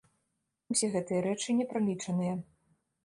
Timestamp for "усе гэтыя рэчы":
0.75-1.57